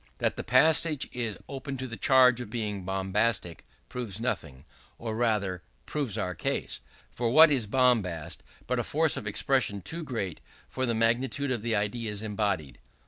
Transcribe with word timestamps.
That 0.17 0.35
the 0.35 0.43
passage 0.43 1.07
is 1.13 1.37
open 1.47 1.77
to 1.77 1.85
the 1.85 1.95
charge 1.95 2.41
of 2.41 2.49
being 2.49 2.83
bombastic 2.85 3.63
proves 3.87 4.19
nothing; 4.19 4.65
or 4.97 5.15
rather, 5.15 5.61
proves 5.85 6.17
our 6.17 6.33
case. 6.33 6.79
For 7.11 7.29
what 7.29 7.51
is 7.51 7.67
bombast 7.67 8.41
but 8.65 8.79
a 8.79 8.83
force 8.83 9.15
of 9.15 9.27
expression 9.27 9.79
too 9.83 10.03
great 10.03 10.39
for 10.67 10.87
the 10.87 10.95
magnitude 10.95 11.51
of 11.51 11.61
the 11.61 11.75
ideas 11.75 12.23
embodied? 12.23 12.79